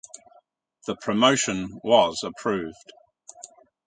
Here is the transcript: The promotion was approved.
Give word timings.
The 0.87 0.95
promotion 0.95 1.79
was 1.83 2.23
approved. 2.23 2.91